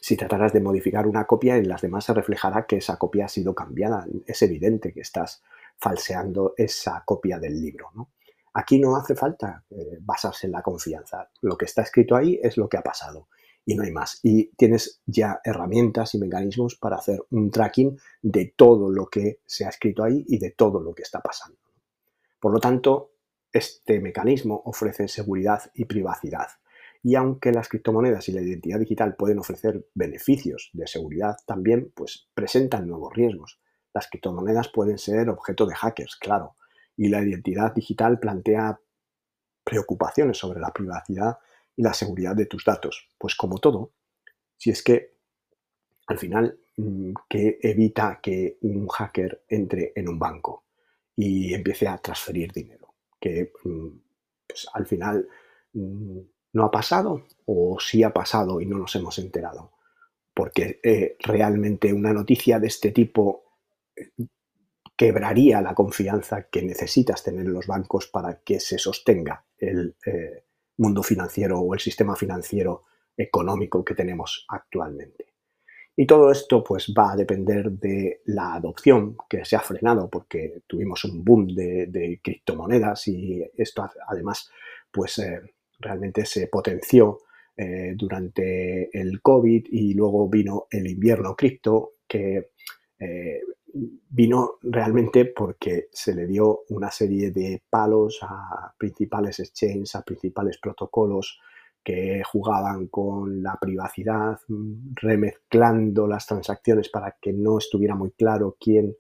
[0.01, 3.29] si trataras de modificar una copia, en las demás se reflejará que esa copia ha
[3.29, 4.07] sido cambiada.
[4.27, 5.43] Es evidente que estás
[5.81, 7.91] falseando esa copia del libro.
[8.55, 11.31] Aquí no hace falta eh, basarse en la confianza.
[11.41, 13.29] Lo que está escrito ahí es lo que ha pasado
[13.65, 14.19] y no hay más.
[14.23, 19.65] Y tienes ya herramientas y mecanismos para hacer un tracking de todo lo que se
[19.65, 21.59] ha escrito ahí y de todo lo que está pasando.
[22.41, 23.13] Por lo tanto,
[23.53, 26.49] este mecanismo ofrece seguridad y privacidad.
[27.03, 32.29] Y aunque las criptomonedas y la identidad digital pueden ofrecer beneficios de seguridad, también pues,
[32.35, 33.61] presentan nuevos riesgos.
[33.93, 36.57] Las criptomonedas pueden ser objeto de hackers, claro,
[36.97, 38.81] y la identidad digital plantea
[39.65, 41.39] preocupaciones sobre la privacidad
[41.77, 43.09] y la seguridad de tus datos.
[43.19, 43.93] Pues como todo,
[44.57, 45.21] si es que
[46.11, 50.65] al final, mm, que evita que un hacker entre en un banco
[51.15, 52.95] y empiece a transferir dinero?
[53.21, 53.89] Que mm,
[54.49, 55.29] pues, al final
[55.73, 56.19] mm,
[56.53, 59.73] no ha pasado o sí ha pasado y no nos hemos enterado.
[60.35, 63.45] Porque eh, realmente una noticia de este tipo
[64.97, 70.45] quebraría la confianza que necesitas tener en los bancos para que se sostenga el eh,
[70.77, 72.85] mundo financiero o el sistema financiero
[73.17, 75.27] económico que tenemos actualmente.
[75.97, 80.63] Y todo esto pues va a depender de la adopción que se ha frenado porque
[80.67, 84.51] tuvimos un boom de, criptomonedas y esto además
[84.91, 85.21] pues
[85.79, 87.19] realmente se potenció
[87.63, 92.53] eh, durante el COVID y luego vino el invierno cripto que
[92.99, 93.41] eh,
[94.11, 100.59] vino realmente porque se le dio una serie de palos a principales exchanges, a principales
[100.59, 101.39] protocolos
[101.83, 104.39] que jugaban con la privacidad,
[104.95, 108.97] remezclando las transacciones para que no estuviera muy claro quién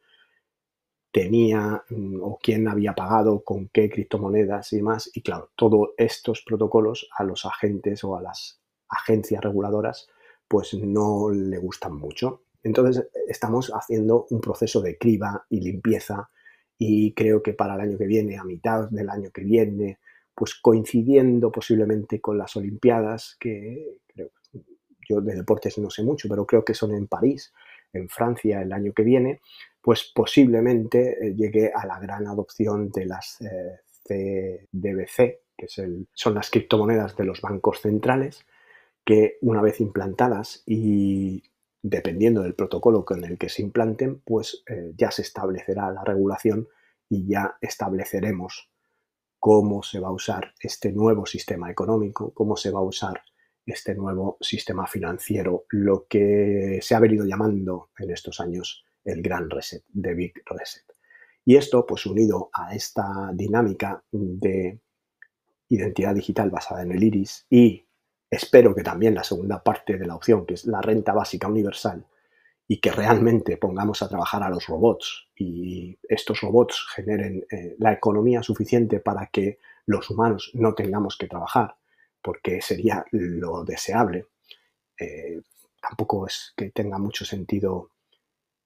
[1.13, 5.11] tenía mm, o quién había pagado, con qué criptomonedas y demás.
[5.13, 10.09] Y claro, todos estos protocolos a los agentes o a las agencias reguladoras
[10.49, 12.45] pues no le gustan mucho.
[12.63, 16.29] Entonces estamos haciendo un proceso de criba y limpieza
[16.79, 19.99] y creo que para el año que viene, a mitad del año que viene,
[20.35, 24.31] pues coincidiendo posiblemente con las Olimpiadas, que creo,
[25.09, 27.53] yo de deportes no sé mucho, pero creo que son en París,
[27.93, 29.41] en Francia el año que viene,
[29.83, 33.81] pues posiblemente eh, llegue a la gran adopción de las eh,
[34.73, 38.47] CDBC, que son las criptomonedas de los bancos centrales,
[39.05, 41.43] que una vez implantadas y
[41.83, 46.69] dependiendo del protocolo con el que se implanten, pues eh, ya se establecerá la regulación
[47.09, 48.71] y ya estableceremos
[49.39, 53.23] cómo se va a usar este nuevo sistema económico, cómo se va a usar
[53.65, 59.49] este nuevo sistema financiero, lo que se ha venido llamando en estos años el gran
[59.49, 60.85] reset, de Big Reset.
[61.45, 64.81] Y esto, pues unido a esta dinámica de
[65.69, 67.87] identidad digital basada en el iris y
[68.31, 72.07] espero que también la segunda parte de la opción, que es la renta básica universal,
[72.69, 77.93] y que realmente pongamos a trabajar a los robots y estos robots generen eh, la
[77.93, 81.75] economía suficiente para que los humanos no tengamos que trabajar,
[82.23, 84.27] porque sería lo deseable.
[84.97, 85.41] Eh,
[85.83, 87.91] tampoco es que tenga mucho sentido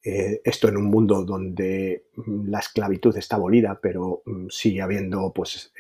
[0.03, 5.33] eh, esto en un mundo donde mm, la esclavitud está abolida, pero mm, sigue habiendo
[5.33, 5.73] pues,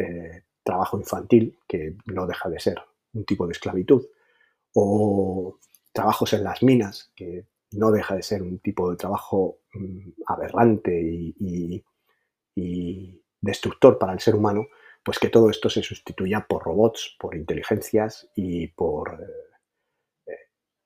[0.63, 2.79] trabajo infantil, que no deja de ser
[3.15, 4.07] un tipo de esclavitud,
[4.75, 5.59] o
[5.93, 11.01] trabajos en las minas, que no deja de ser un tipo de trabajo mm, aberrante
[11.03, 11.85] y,
[13.41, 14.69] destructor para el ser humano,
[15.03, 19.21] pues que todo esto se sustituya por robots, por inteligencias y por
[20.27, 20.33] eh,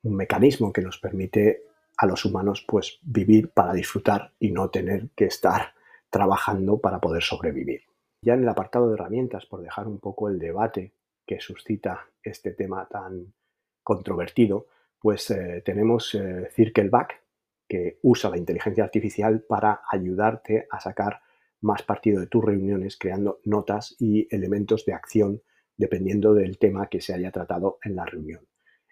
[0.03, 1.62] un mecanismo que nos permite
[1.99, 5.74] a los humanos pues vivir para disfrutar y no tener que estar
[6.11, 7.83] trabajando para poder sobrevivir.
[8.24, 10.95] Ya en el apartado de herramientas, por dejar un poco el debate
[11.29, 13.35] que suscita este tema tan
[13.85, 14.66] controvertido,
[14.99, 17.22] pues eh, tenemos eh, Circleback,
[17.68, 21.20] que usa la inteligencia artificial para ayudarte a sacar
[21.61, 25.43] más partido de tus reuniones creando notas y elementos de acción
[25.76, 28.49] dependiendo del tema que se haya tratado en la reunión.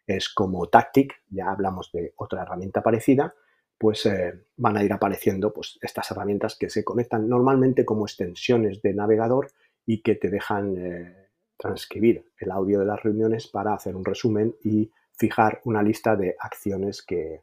[0.07, 3.35] Es como Tactic, ya hablamos de otra herramienta parecida,
[3.79, 8.83] pues eh, van a ir apareciendo pues, estas herramientas que se conectan normalmente como extensiones
[8.83, 9.51] de navegador
[9.87, 11.26] y que te dejan eh,
[11.57, 16.37] transcribir el audio de las reuniones para hacer un resumen y fijar una lista de
[16.39, 17.43] acciones que,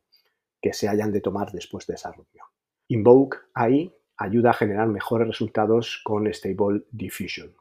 [0.61, 2.47] que se hayan de tomar después de esa reunión.
[2.88, 7.55] Invoke AI ayuda a generar mejores resultados con Stable Diffusion.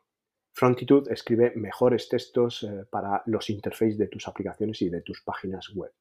[0.55, 5.71] Frontitude escribe mejores textos eh, para los interfaces de tus aplicaciones y de tus páginas
[5.75, 5.93] web.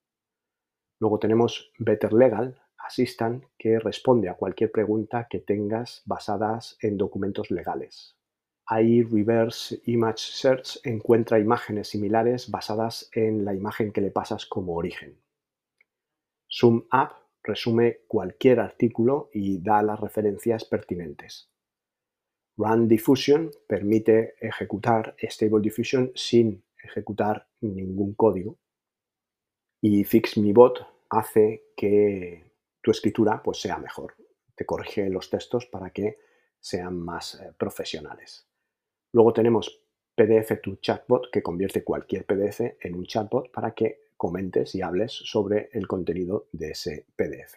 [1.00, 7.50] Luego tenemos Better Legal Assistant que responde a cualquier pregunta que tengas basadas en documentos
[7.50, 8.18] legales.
[8.74, 14.76] AI Reverse Image Search encuentra imágenes similares basadas en la imagen que le pasas como
[14.76, 15.20] origen.
[16.48, 17.10] Sum Up
[17.44, 21.52] resume cualquier artículo y da las referencias pertinentes.
[22.56, 28.58] Run Diffusion permite ejecutar Stable Diffusion sin ejecutar ningún código.
[29.82, 34.16] Y FixMeBot hace que tu escritura pues, sea mejor.
[34.56, 36.20] Te corrige los textos para que
[36.58, 38.48] sean más eh, profesionales.
[39.14, 39.82] Luego tenemos
[40.16, 45.12] PDF to Chatbot que convierte cualquier PDF en un chatbot para que comentes y hables
[45.12, 47.56] sobre el contenido de ese PDF.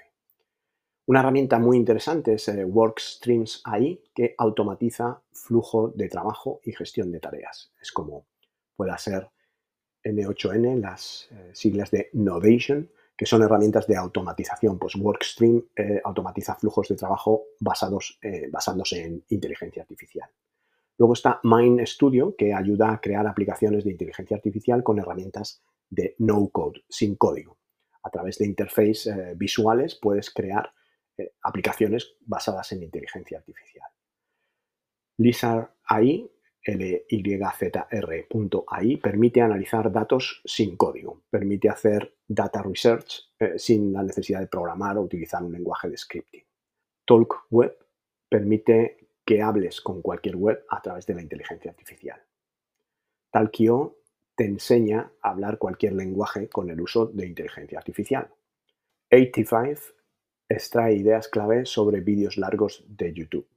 [1.06, 7.12] Una herramienta muy interesante es eh, WorkStreams AI, que automatiza flujo de trabajo y gestión
[7.12, 7.70] de tareas.
[7.82, 8.24] Es como
[8.74, 9.28] pueda ser
[10.02, 14.78] N8N, las eh, siglas de Novation, que son herramientas de automatización.
[14.78, 18.18] Pues WorkStream eh, automatiza flujos de trabajo basados,
[18.50, 20.30] basándose en inteligencia artificial.
[20.98, 26.14] Luego está Mind Studio, que ayuda a crear aplicaciones de inteligencia artificial con herramientas de
[26.18, 27.58] no code, sin código.
[28.02, 30.72] A través de interfaces eh, visuales puedes crear
[31.16, 33.88] eh, aplicaciones basadas en inteligencia artificial.
[35.18, 36.30] Lizard AI,
[36.66, 37.36] LYZR.ai,
[38.96, 44.96] permite analizar datos sin código, permite hacer data research eh, sin la necesidad de programar
[44.96, 46.44] o utilizar un lenguaje de scripting.
[47.04, 47.76] Talk Web
[48.28, 52.20] permite que hables con cualquier web a través de la inteligencia artificial.
[53.30, 53.98] Talkio
[54.36, 58.28] te enseña a hablar cualquier lenguaje con el uso de inteligencia artificial.
[59.10, 59.94] 85
[60.48, 63.48] extrae ideas clave sobre vídeos largos de YouTube.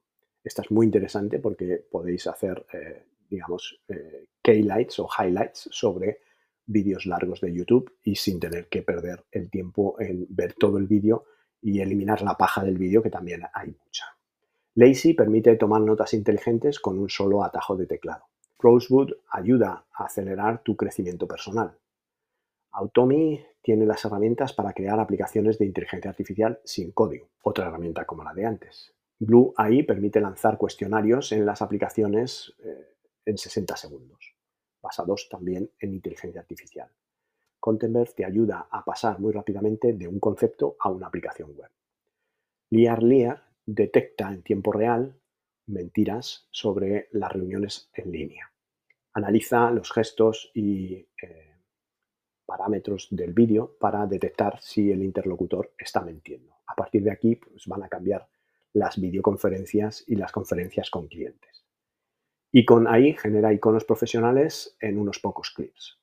[0.44, 6.20] Esta es muy interesante porque podéis hacer, eh, digamos, eh, keylights o highlights sobre
[6.66, 10.88] vídeos largos de YouTube y sin tener que perder el tiempo en ver todo el
[10.88, 11.26] vídeo
[11.62, 14.17] y eliminar la paja del vídeo, que también hay mucha.
[14.78, 18.26] Lazy permite tomar notas inteligentes con un solo atajo de teclado.
[18.60, 21.76] Rosewood ayuda a acelerar tu crecimiento personal.
[22.74, 28.24] Automi tiene las herramientas para crear aplicaciones de inteligencia artificial sin código, otra herramienta como
[28.24, 28.94] la de antes.
[29.18, 34.36] Blue AI permite lanzar cuestionarios en las aplicaciones eh, en 60 segundos,
[34.80, 36.92] basados también en inteligencia artificial.
[37.60, 41.72] Contenberg te ayuda a pasar muy rápidamente de un concepto a una aplicación web.
[42.70, 45.20] Liar Liar detecta en tiempo real
[45.68, 48.52] mentiras sobre las reuniones en línea.
[49.14, 51.58] Analiza los gestos y eh,
[52.46, 56.56] parámetros del vídeo para detectar si el interlocutor está mintiendo.
[56.66, 58.30] A partir de aquí pues, van a cambiar
[58.72, 61.66] las videoconferencias y las conferencias con clientes.
[62.52, 66.00] Y con ahí genera iconos profesionales en unos pocos clips.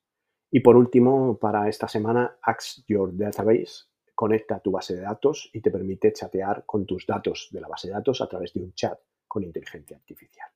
[0.51, 5.61] Y por último, para esta semana, Ask Your Database conecta tu base de datos y
[5.61, 8.73] te permite chatear con tus datos de la base de datos a través de un
[8.75, 10.49] chat con inteligencia artificial.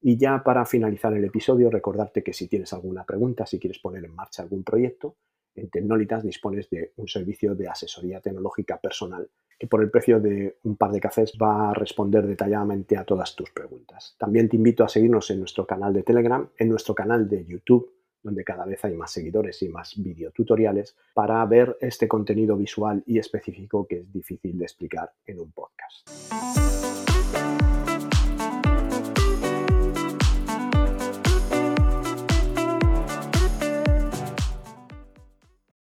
[0.00, 4.04] Y ya para finalizar el episodio, recordarte que si tienes alguna pregunta, si quieres poner
[4.04, 5.16] en marcha algún proyecto,
[5.54, 9.28] en Tecnolitas dispones de un servicio de asesoría tecnológica personal
[9.58, 13.36] que por el precio de un par de cafés va a responder detalladamente a todas
[13.36, 14.16] tus preguntas.
[14.18, 17.92] También te invito a seguirnos en nuestro canal de Telegram, en nuestro canal de YouTube,
[18.22, 23.18] donde cada vez hay más seguidores y más videotutoriales, para ver este contenido visual y
[23.18, 26.61] específico que es difícil de explicar en un podcast.